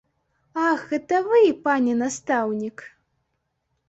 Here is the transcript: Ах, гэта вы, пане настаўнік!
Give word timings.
Ах, 0.67 0.85
гэта 0.93 1.19
вы, 1.27 1.41
пане 1.67 1.93
настаўнік! 1.99 2.77